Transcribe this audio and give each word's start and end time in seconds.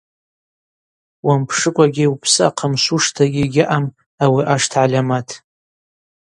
Уампшыкӏвагьи 1.25 2.11
упсы 2.13 2.41
ахъамшвуштагьи 2.49 3.43
йгьаъам 3.45 3.85
ауи 4.23 4.43
ашта 4.53 4.81
гӏальамат. 4.83 5.29